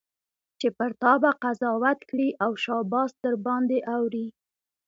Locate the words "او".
2.43-2.51